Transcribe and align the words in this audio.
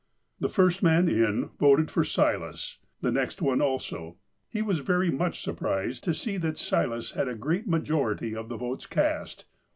The 0.39 0.49
first 0.49 0.81
man 0.81 1.07
in 1.07 1.51
voted 1.59 1.91
for 1.91 2.03
Silas. 2.03 2.79
The 3.01 3.11
next 3.11 3.39
one 3.39 3.61
also. 3.61 4.17
He 4.49 4.63
was 4.63 4.79
very 4.79 5.11
much 5.11 5.43
surprised 5.43 6.03
to 6.05 6.15
see 6.15 6.37
that 6.37 6.57
Silas 6.57 7.11
had 7.11 7.27
a 7.27 7.35
great 7.35 7.67
majority 7.67 8.35
of 8.35 8.49
the 8.49 8.57
votes 8.57 8.87
cast. 8.87 9.45